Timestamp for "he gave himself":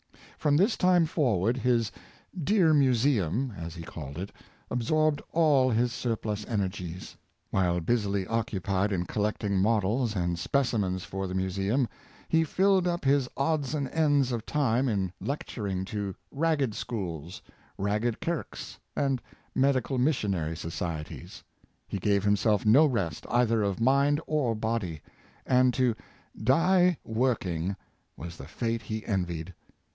21.87-22.65